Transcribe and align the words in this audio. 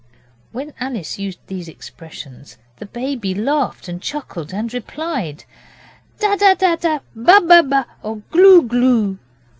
When 0.51 0.73
Alice 0.79 1.19
used 1.19 1.37
these 1.45 1.67
expressions 1.67 2.57
the 2.77 2.87
Baby 2.87 3.35
laughed 3.35 3.87
and 3.87 4.01
chuckled 4.01 4.51
and 4.51 4.73
replied 4.73 5.43
'Daddadda', 6.19 7.01
'Bababa', 7.15 7.85
or 8.01 8.23
'Glueglue'. 8.31 9.19